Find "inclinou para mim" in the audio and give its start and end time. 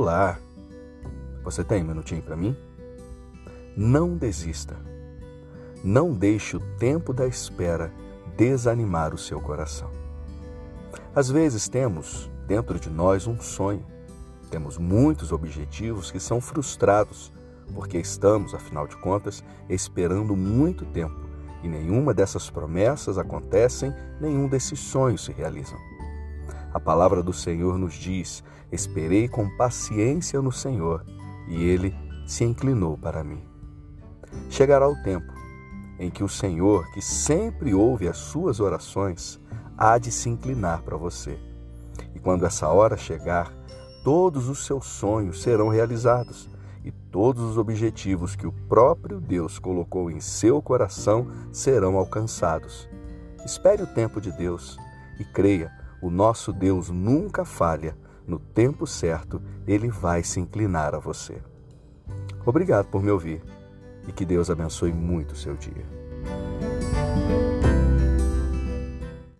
32.44-33.42